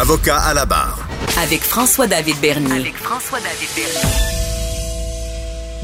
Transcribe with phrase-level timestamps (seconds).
[0.00, 1.06] Avocat à la barre.
[1.42, 2.72] Avec François-David Bernier.
[2.72, 4.08] avec François-David Bernier.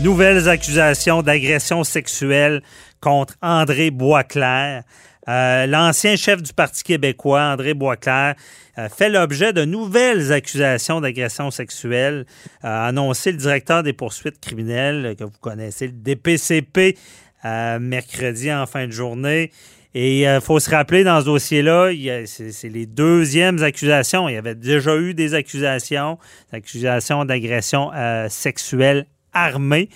[0.00, 2.62] Nouvelles accusations d'agression sexuelle
[3.02, 4.84] contre André Boisclair.
[5.28, 8.36] Euh, L'ancien chef du Parti québécois, André Boisclair,
[8.78, 12.24] euh, fait l'objet de nouvelles accusations d'agression sexuelle,
[12.62, 16.96] a annoncé le directeur des poursuites criminelles, euh, que vous connaissez, le DPCP,
[17.44, 19.52] euh, mercredi en fin de journée.
[19.98, 21.88] Et il faut se rappeler, dans ce dossier-là,
[22.26, 24.28] c'est les deuxièmes accusations.
[24.28, 26.18] Il y avait déjà eu des accusations,
[26.52, 29.88] accusations d'agression euh, sexuelle armée.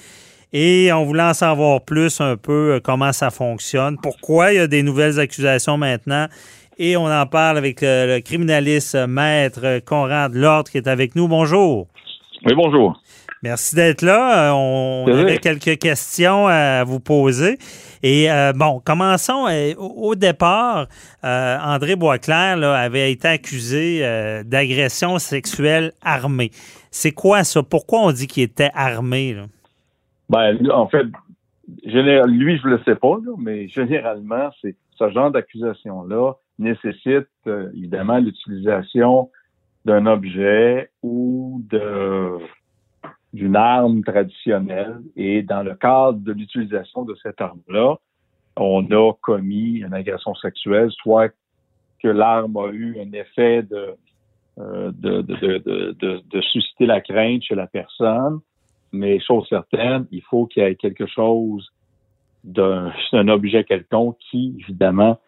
[0.54, 4.60] Et on voulait en savoir plus un peu euh, comment ça fonctionne, pourquoi il y
[4.60, 6.28] a des nouvelles accusations maintenant.
[6.78, 11.14] Et on en parle avec le, le criminaliste euh, maître Conrad Lord qui est avec
[11.14, 11.28] nous.
[11.28, 11.88] Bonjour.
[12.46, 12.98] Oui, bonjour.
[13.42, 14.50] Merci d'être là.
[14.50, 17.58] Euh, On avait quelques questions à vous poser.
[18.02, 19.46] Et euh, bon, commençons.
[19.48, 20.86] euh, au départ,
[21.24, 26.50] euh, André Boisclair là, avait été accusé euh, d'agression sexuelle armée.
[26.90, 27.62] C'est quoi ça?
[27.62, 29.34] Pourquoi on dit qu'il était armé?
[29.34, 29.44] là?
[30.28, 31.06] Ben, en fait,
[31.84, 38.18] lui, je le sais pas, là, mais généralement, c'est ce genre d'accusation-là nécessite euh, évidemment
[38.18, 39.30] l'utilisation
[39.84, 42.38] d'un objet ou de
[43.32, 45.00] d'une arme traditionnelle.
[45.16, 47.96] Et dans le cadre de l'utilisation de cette arme-là,
[48.56, 51.32] on a commis une agression sexuelle, soit
[52.02, 53.94] que l'arme a eu un effet de,
[54.58, 58.40] euh, de, de, de, susciter la crainte chez la personne,
[58.92, 61.70] mais chose certaine, il faut qu'il y ait quelque chose
[62.42, 65.20] d'un un objet quelconque qui, évidemment,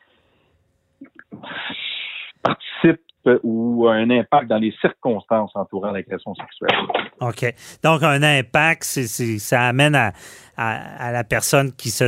[2.43, 3.01] participe
[3.43, 6.79] ou un impact dans les circonstances entourant l'agression sexuelle.
[7.21, 7.55] OK.
[7.83, 10.13] Donc, un impact, ça amène à,
[10.57, 12.05] à- à la personne qui se,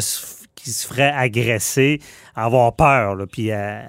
[0.54, 2.00] qui se ferait agresser
[2.34, 3.82] à avoir peur, là, puis à,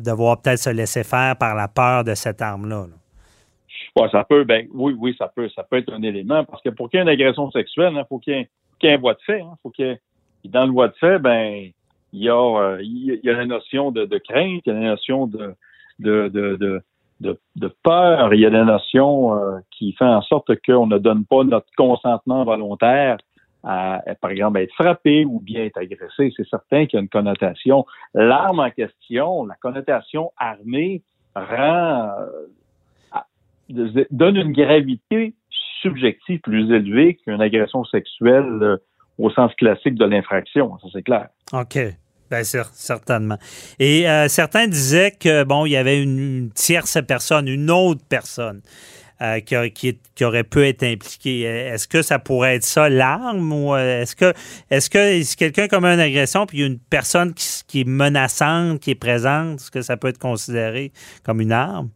[0.00, 2.86] devoir peut-être se laisser faire par la peur de cette arme-là.
[2.88, 4.02] là.
[4.02, 6.70] Ouais, ça peut, ben oui, oui, ça peut, ça peut être un élément, parce que
[6.70, 8.48] pour qu'il y ait une agression sexuelle, il faut qu'il y ait,
[8.78, 9.40] qu'il y ait un voie de fait.
[9.40, 10.00] Hein, faut qu'il y ait-
[10.48, 11.70] dans le voie de fait, ben
[12.14, 14.76] il y a, euh, il il y a la notion de, de crainte, il y
[14.76, 15.54] a la notion de
[16.02, 16.82] de, de,
[17.20, 20.98] de, de, peur, il y a la notion euh, qui fait en sorte qu'on ne
[20.98, 23.16] donne pas notre consentement volontaire
[23.64, 26.32] à, par exemple, être frappé ou bien être agressé.
[26.36, 27.86] C'est certain qu'il y a une connotation.
[28.12, 31.02] L'arme en question, la connotation armée,
[31.34, 32.10] rend
[33.70, 35.34] euh, donne une gravité
[35.80, 38.76] subjective plus élevée qu'une agression sexuelle euh,
[39.18, 41.28] au sens classique de l'infraction, ça c'est clair.
[41.52, 41.78] OK.
[42.32, 43.36] Bien sûr, certainement.
[43.78, 48.00] Et euh, certains disaient que, bon, il y avait une, une tierce personne, une autre
[48.08, 48.62] personne
[49.20, 51.42] euh, qui, a- qui est- qui aurait pu être impliquée.
[51.42, 54.32] Est-ce que ça pourrait être ça, l'arme, ou euh, est-ce que,
[54.70, 57.86] est-ce que si quelqu'un commet une agression, puis il y a une personne qui, est
[57.86, 60.90] menaçante, qui est présente, est-ce que ça peut être considéré
[61.24, 61.90] comme une arme?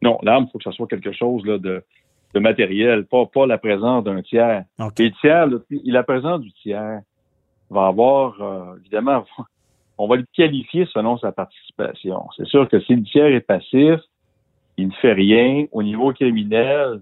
[0.00, 1.82] Non, l'arme, il faut que ce soit quelque chose là, de,
[2.34, 4.62] de matériel, pas, pas la présence d'un tiers.
[4.98, 5.46] Et le tiers,
[5.86, 7.00] la présence du tiers
[7.70, 9.24] va avoir, euh, évidemment,
[9.98, 12.26] on va le qualifier selon sa participation.
[12.36, 14.00] C'est sûr que si le tiers est passif,
[14.76, 17.00] il ne fait rien au niveau criminel,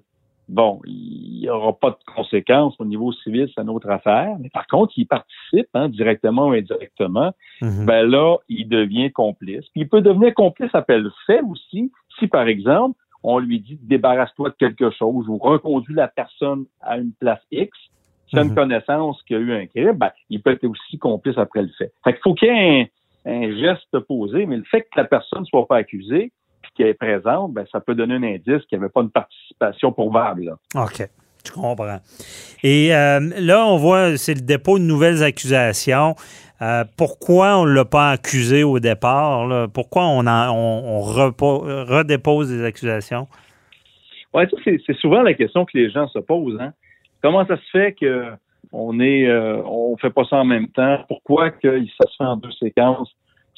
[0.48, 4.36] bon, il n'y aura pas de conséquences au niveau civil, c'est une autre affaire.
[4.40, 7.86] Mais par contre, il participe, hein, directement ou indirectement, Mhm.
[7.86, 9.64] ben là, il devient complice.
[9.72, 13.78] Puis il peut devenir complice à le fait aussi si, par exemple, on lui dit
[13.82, 17.70] débarrasse-toi de quelque chose ou reconduis la personne à une place X,
[18.30, 18.48] c'est Mhm.
[18.50, 21.62] une connaissance qu'il y a eu un crime, ben, il peut être aussi complice après
[21.62, 21.92] le fait.
[22.04, 22.90] Fait qu'il faut qu'il y ait
[23.26, 26.32] un, un geste posé, mais le fait que la personne ne soit pas accusée,
[26.62, 29.10] puis qu'elle est présente, ben, ça peut donner un indice qu'il n'y avait pas une
[29.10, 30.44] participation probable.
[30.44, 30.82] là.
[30.82, 31.08] OK.
[31.46, 31.98] Je comprends.
[32.62, 36.14] Et euh, là, on voit, c'est le dépôt de nouvelles accusations.
[36.60, 39.46] Euh, pourquoi on ne l'a pas accusé au départ?
[39.46, 39.66] là?
[39.72, 43.28] Pourquoi on, en- on, on repo- redépose des accusations?
[44.64, 46.58] C'est, c'est souvent la question que les gens se posent.
[46.60, 46.72] Hein?
[47.22, 48.32] Comment ça se fait que
[48.72, 50.98] on est, euh, on fait pas ça en même temps?
[51.08, 53.10] Pourquoi que ça se fait en deux séquences?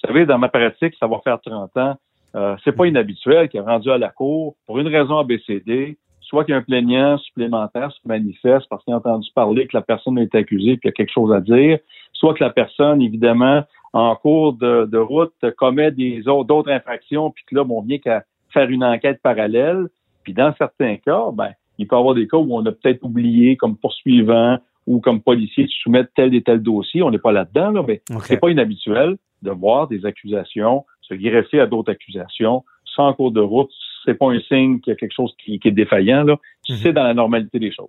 [0.02, 1.96] Vous savez, dans ma pratique, ça va faire 30 ans.
[2.36, 6.44] Euh, c'est pas inhabituel qu'il est rendu à la cour pour une raison ABCD, soit
[6.44, 9.82] qu'il y a un plaignant supplémentaire se manifeste parce qu'il a entendu parler que la
[9.82, 11.78] personne est accusée et qu'il y a quelque chose à dire,
[12.12, 17.32] soit que la personne, évidemment, en cours de, de route commet des autres d'autres infractions,
[17.32, 18.22] puis que là, on vient qu'à
[18.52, 19.88] faire une enquête parallèle.
[20.22, 23.02] Puis dans certains cas, ben, il peut y avoir des cas où on a peut-être
[23.02, 27.02] oublié comme poursuivant ou comme policier de soumettre tel et tel dossier.
[27.02, 28.24] On n'est pas là-dedans, là, mais OK.
[28.24, 33.40] c'est pas inhabituel de voir des accusations se greffer à d'autres accusations sans cours de
[33.40, 33.70] route.
[34.04, 36.24] C'est pas un signe qu'il y a quelque chose qui, qui est défaillant.
[36.24, 36.36] Là.
[36.68, 36.76] Mhm.
[36.82, 37.88] C'est dans la normalité des choses.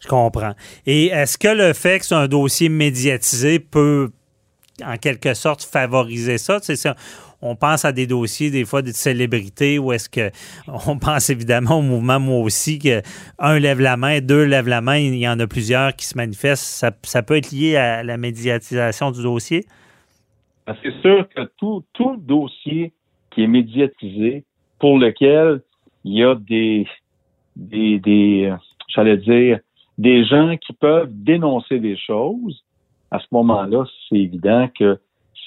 [0.00, 0.54] Je comprends.
[0.86, 4.10] Et est-ce que le fait que c'est un dossier médiatisé peut,
[4.84, 6.58] en quelque sorte, favoriser ça?
[7.42, 10.30] On pense à des dossiers, des fois, de célébrités, ou est-ce que
[10.86, 13.02] on pense évidemment au mouvement Moi aussi, que
[13.38, 16.16] un lève la main, deux lèvent la main, il y en a plusieurs qui se
[16.16, 16.64] manifestent.
[16.64, 19.64] Ça, ça peut être lié à la médiatisation du dossier?
[20.82, 22.92] C'est sûr que tout, tout dossier
[23.30, 24.44] qui est médiatisé,
[24.78, 25.62] pour lequel
[26.04, 26.86] il y a des,
[27.56, 28.56] des, des euh,
[28.88, 29.60] j'allais dire,
[29.98, 32.64] des gens qui peuvent dénoncer des choses,
[33.10, 34.98] à ce moment-là, c'est évident que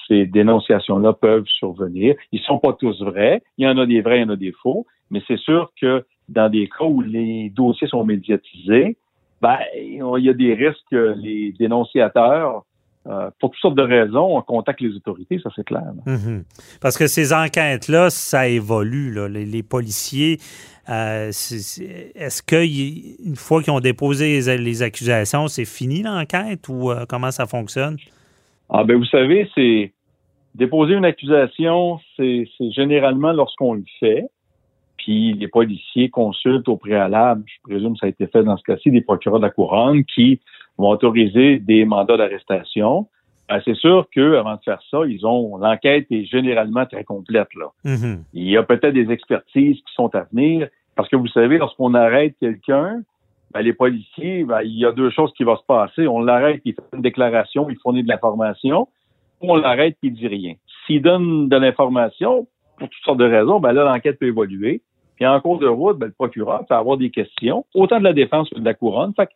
[0.07, 2.15] ces dénonciations-là peuvent survenir.
[2.31, 3.41] Ils sont pas tous vrais.
[3.57, 4.85] Il y en a des vrais, il y en a des faux.
[5.11, 8.97] Mais c'est sûr que dans des cas où les dossiers sont médiatisés,
[9.41, 12.63] ben, il y a des risques que les dénonciateurs,
[13.07, 15.91] euh, pour toutes sortes de raisons, contactent les autorités, ça c'est clair.
[16.05, 16.45] Mhm.
[16.79, 19.11] Parce que ces enquêtes-là, ça évolue.
[19.11, 19.27] là.
[19.27, 20.39] Les, policiers,
[20.87, 27.05] euh, est-ce qu'une fois qu'ils ont déposé les, les accusations, c'est fini l'enquête ou euh,
[27.07, 27.97] comment ça fonctionne?
[28.73, 29.93] Ah ben vous savez, c'est
[30.55, 34.25] déposer une accusation, c'est généralement lorsqu'on le fait,
[34.97, 38.63] puis les policiers consultent au préalable, je présume que ça a été fait dans ce
[38.63, 40.39] cas-ci, des procureurs de la couronne qui
[40.77, 43.07] vont autoriser des mandats d'arrestation.
[43.47, 47.67] Ben, c'est sûr qu'avant de faire ça, ils ont l'enquête est généralement très complète là.
[47.83, 48.23] Mhm.
[48.33, 50.67] Il y a peut-être des expertises qui sont à venir.
[50.95, 53.01] Parce que vous savez, lorsqu'on arrête quelqu'un,
[53.53, 56.07] ben, les policiers, ben, il y a deux choses qui vont se passer.
[56.07, 58.87] On l'arrête, il fait une déclaration, il fournit de l'information,
[59.41, 60.53] ou on l'arrête, il dit rien.
[60.85, 62.47] S'il donne de l'information,
[62.77, 64.81] pour toutes sortes de raisons, ben là, l'enquête peut évoluer.
[65.15, 68.13] Puis en cours de route, ben, le procureur peut avoir des questions, autant de la
[68.13, 69.13] défense que de la couronne.
[69.15, 69.33] Fait que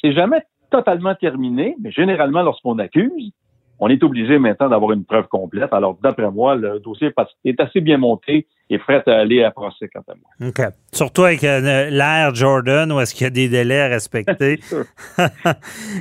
[0.00, 3.32] c'est jamais totalement terminé, mais généralement, lorsqu'on accuse,
[3.80, 5.72] on est obligé maintenant d'avoir une preuve complète.
[5.72, 7.12] Alors, d'après moi, le dossier
[7.44, 10.48] est assez bien monté et prêt à aller à procès, quant à moi.
[10.48, 10.60] OK.
[10.92, 14.58] Surtout avec euh, l'ère Jordan, où est-ce qu'il y a des délais à respecter?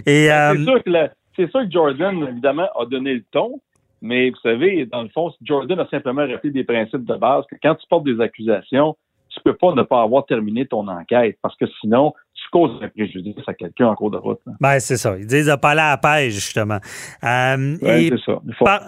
[0.08, 3.62] Euh, C'est sûr que la- c'est sûr que Jordan, évidemment, a donné le ton,
[4.02, 7.56] mais vous savez, dans le fond, Jordan a simplement rappelé des principes de base que
[7.62, 8.96] quand tu portes des accusations,
[9.38, 12.90] tu peux pas ne pas avoir terminé ton enquête parce que sinon, tu causes un
[12.90, 14.40] préjudice à quelqu'un en cours de route.
[14.46, 14.54] là.
[14.60, 15.16] ben, c'est ça.
[15.18, 16.80] Ils disent de pas aller à la pêche, justement.
[17.24, 18.40] Euh, Ouais, c'est ça.
[18.48, 18.84] Il faut- par-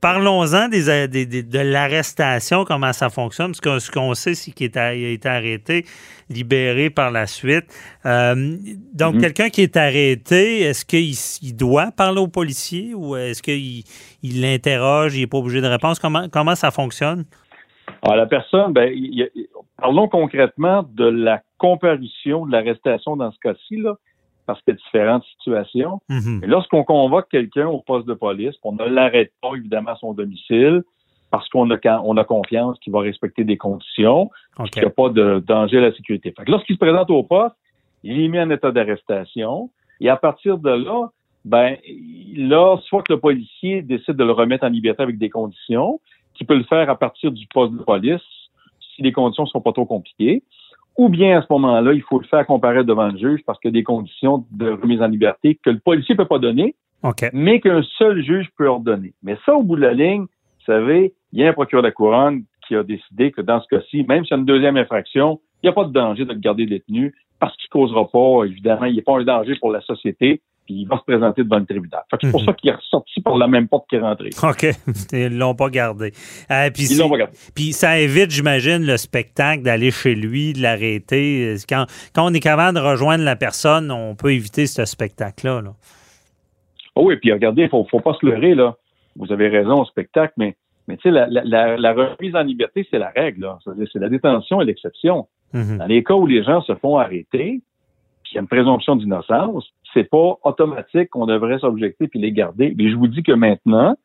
[0.00, 3.52] Parlons-en des, euh, des- des- de l'arrestation, comment ça fonctionne.
[3.52, 5.86] Parce que ce qu'on sait, c'est qu'il a- été arrêté,
[6.28, 7.64] libéré par la suite.
[8.04, 8.34] Euh,
[8.92, 9.20] donc, Mhm.
[9.22, 13.82] quelqu'un qui est arrêté, est-ce qu'il il doit parler au policier ou est-ce qu'il
[14.22, 15.96] il l'interroge, il n'est pas obligé de répondre?
[15.98, 17.24] Comment, comment ça fonctionne?
[18.02, 19.26] Alors, la personne, ben, il
[19.76, 23.94] parlons concrètement de la comparution, de l'arrestation dans ce cas-ci, là,
[24.46, 26.00] parce qu'il y a différentes situations.
[26.08, 26.42] Mhm.
[26.46, 30.82] Lorsqu'on convoque quelqu'un au poste de police, on ne l'arrête pas, évidemment, à son domicile,
[31.30, 34.70] parce qu'on a, on a confiance qu'il va respecter des conditions, OK.
[34.70, 36.32] qu'il n'y a pas de danger à la sécurité.
[36.36, 37.56] Fait que lorsqu'il se présente au poste,
[38.04, 41.08] il est mis en état d'arrestation, et à partir de là,
[41.44, 41.76] ben,
[42.36, 46.00] là, soit que le policier décide de le remettre en liberté avec des conditions,
[46.34, 48.20] qui peut le faire à partir du poste de police,
[48.94, 50.42] si les conditions ne sont pas trop compliquées,
[50.96, 53.70] ou bien à ce moment-là, il faut le faire comparaître devant le juge parce qu'il
[53.70, 56.76] y a des conditions de remise en liberté que le policier ne peut pas donner,
[57.32, 59.12] mais qu'un seul juge peut ordonner.
[59.22, 61.88] Mais ça, au bout de la ligne, vous savez, il y a un procureur de
[61.88, 64.76] la couronne qui a décidé que dans ce cas-ci, même s'il y a une deuxième
[64.76, 68.08] infraction, il n'y a pas de danger de le garder détenu parce qu'il ne causera
[68.08, 71.42] pas, évidemment, il n'est pas un danger pour la société, puis il va se présenter
[71.44, 72.02] devant le tribunal.
[72.10, 72.46] Fait que c'est pour Mhm.
[72.46, 74.30] ça qu'il est ressorti par la même porte qu'il est rentré.
[74.42, 74.66] OK.
[75.12, 76.12] Ils l'ont pas gardé.
[76.50, 77.32] Euh, puis Ils l'ont pas gardé.
[77.54, 81.56] Puis ça évite, j'imagine, le spectacle d'aller chez lui, de l'arrêter.
[81.68, 85.60] Quand, quand on est capable de rejoindre la personne, on peut éviter ce spectacle-là.
[85.60, 85.70] là.
[86.96, 88.76] Oh oui, puis regardez, il faut, faut pas se leurrer, là.
[89.16, 90.56] Vous avez raison au spectacle, mais,
[90.88, 93.48] mais tu sais, la, la, la, la remise en liberté, c'est la règle,
[93.92, 95.26] C'est la détention et l'exception.
[95.52, 95.78] Mhm.
[95.78, 97.60] Dans les cas où les gens se font arrêter,
[98.22, 102.32] puis il y a une présomption d'innocence, c'est pas automatique qu'on devrait s'objecter puis les
[102.32, 102.74] garder.
[102.76, 103.96] Mais je vous dis que maintenant,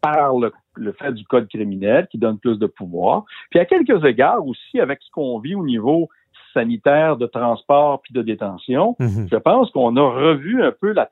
[0.00, 4.04] par le, le fait du code criminel qui donne plus de pouvoir, puis à quelques
[4.04, 6.08] égards aussi avec ce qu'on vit au niveau
[6.52, 9.28] sanitaire, de transport puis de détention, Mhm.
[9.30, 11.08] je pense qu'on a revu un peu la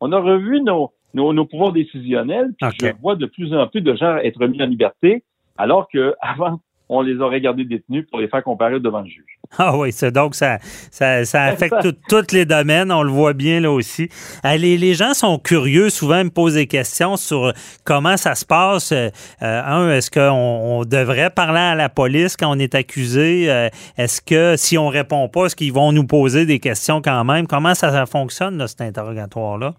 [0.00, 3.80] on a revu nos, nos, nos pouvoirs décisionnels, puis je vois de plus en plus
[3.80, 5.22] de gens être mis en liberté,
[5.56, 6.58] alors que avant
[6.92, 9.24] on les aurait gardés détenus pour les faire comparer devant le juge.
[9.58, 10.58] Ah oui, c'est donc ça,
[10.90, 11.74] ça, ça affecte
[12.08, 14.08] tous les domaines, on le voit bien là aussi.
[14.46, 17.52] Euh, les, les, gens sont curieux, souvent ils me posent des questions sur
[17.84, 18.92] comment ça se passe.
[18.92, 23.50] Euh, un, est-ce qu'on on devrait parler à la police quand on est accusé?
[23.50, 23.68] Euh,
[23.98, 27.46] est-ce que si on répond pas, est-ce qu'ils vont nous poser des questions quand même?
[27.46, 29.74] Comment ça, ça fonctionne, là, cet interrogatoire-là?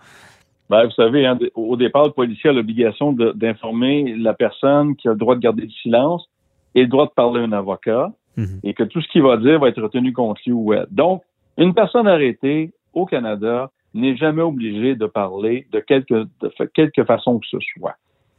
[0.70, 5.12] Ben, vous savez, hein, au départ, le policier a l'obligation d'informer la personne qui a
[5.12, 6.28] le droit de garder le silence
[6.76, 8.12] et le droit de parler à un avocat.
[8.36, 8.62] Mhm.
[8.64, 10.88] et que tout ce qu'il va dire va être retenu contre lui ou elle.
[10.90, 11.22] Donc,
[11.58, 17.40] une personne arrêtée au Canada n'est jamais obligée de parler de quelque, de quelque façon
[17.40, 17.96] que ce soit.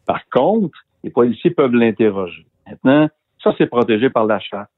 [0.07, 2.45] Par contre, les policiers peuvent l'interroger.
[2.67, 3.09] Maintenant,
[3.43, 4.71] ça, c'est protégé par la charte.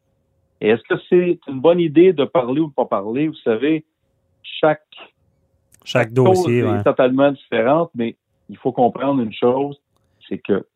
[0.60, 3.28] Et est-ce que c'est une bonne idée de parler ou de pas parler?
[3.28, 3.84] Vous savez,
[4.42, 4.82] chaque,
[5.84, 8.16] chaque dossier est totalement différente, mais
[8.48, 9.80] il faut comprendre une chose,
[10.28, 10.66] c'est que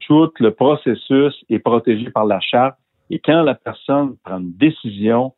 [0.00, 2.76] tout le processus est protégé par la charte
[3.10, 5.32] et quand la personne prend une décision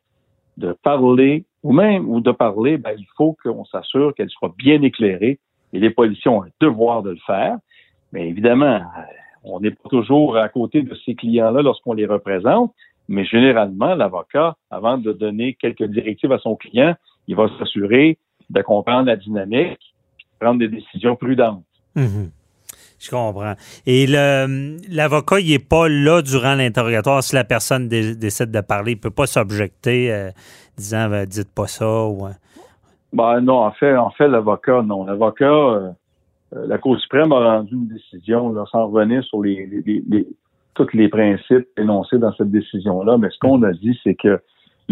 [0.57, 4.81] de parler ou même ou de parler, ben, il faut qu'on s'assure qu'elle soit bien
[4.81, 5.39] éclairée
[5.71, 7.57] et les policiers ont un devoir de le faire.
[8.11, 9.01] Mais évidemment, euh,
[9.43, 12.73] on n'est pas toujours à côté de ces clients-là lorsqu'on les représente,
[13.07, 16.95] mais généralement, l'avocat, avant de donner quelques directives à son client,
[17.27, 18.17] il va s'assurer
[18.49, 19.79] de comprendre la dynamique,
[20.39, 21.63] prendre des décisions prudentes.
[21.95, 22.29] Mm-hmm.
[23.03, 23.55] Je comprends.
[23.85, 27.21] Et l'avocat, il n'est pas là durant l'interrogatoire.
[27.21, 30.31] Si la personne décide de parler, il ne peut pas s'objecter euh,
[30.77, 32.25] disant ben, dites pas ça ou.
[32.25, 32.35] Hein.
[33.11, 35.03] Ben, non, en fait, en fait, l'avocat, non.
[35.03, 35.91] L'avocat, euh,
[36.55, 39.83] euh, la Cour suprême a rendu une décision sans revenir sur les,
[40.73, 43.17] tous les principes énoncés dans cette décision-là.
[43.17, 44.39] Mais ce qu'on a dit, c'est que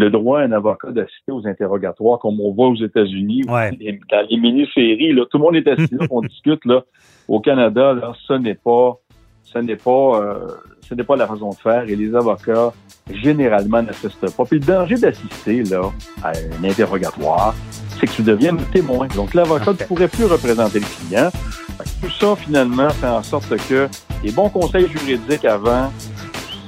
[0.02, 4.36] le droit à un avocat d'assister aux interrogatoires, comme on voit aux États-Unis, dans les
[4.36, 6.82] mini-séries, tout le monde est assis là, on discute là.
[7.28, 8.98] Au Canada, là, ce n'est pas,
[9.44, 10.48] ce n'est pas, euh,
[10.80, 11.88] ce n'est pas la façon de faire.
[11.88, 12.72] Et les avocats
[13.10, 14.44] généralement n'assistent pas.
[14.44, 15.82] Puis le danger d'assister là
[16.22, 17.54] à un interrogatoire,
[17.88, 19.06] c'est que tu deviens témoin.
[19.14, 21.30] Donc l'avocat ne pourrait plus représenter le client.
[22.00, 23.88] Tout ça finalement fait en sorte que
[24.24, 25.90] les bons conseils juridiques avant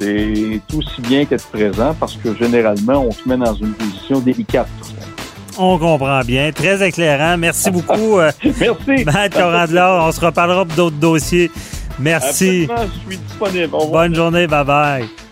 [0.00, 4.68] c'est aussi bien qu'être présent parce que généralement, on se met dans une position délicate.
[5.56, 6.50] On comprend bien.
[6.52, 7.36] Très éclairant.
[7.38, 8.18] Merci beaucoup.
[8.18, 9.04] Euh, Merci.
[9.04, 11.50] Matt On se reparlera pour d'autres dossiers.
[11.98, 12.66] Merci.
[12.66, 13.76] je suis disponible.
[13.90, 14.46] Bonne journée.
[14.46, 15.23] Bye bye.